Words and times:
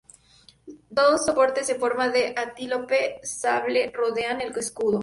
Dos 0.99 1.27
soportes 1.27 1.69
en 1.69 1.79
forma 1.79 2.09
de 2.09 2.33
antílope 2.35 3.19
sable 3.21 3.91
rodean 3.93 4.41
el 4.41 4.49
escudo. 4.57 4.99